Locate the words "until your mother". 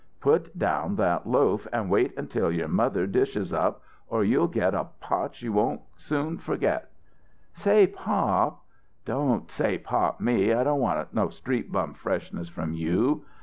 2.17-3.05